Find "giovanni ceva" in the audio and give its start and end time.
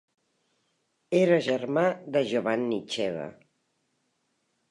2.31-3.27